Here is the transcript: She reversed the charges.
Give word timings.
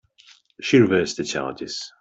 She 0.61 0.79
reversed 0.79 1.17
the 1.17 1.23
charges. 1.23 1.79